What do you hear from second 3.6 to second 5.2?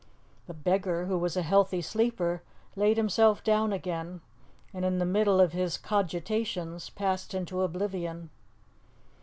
again, and in the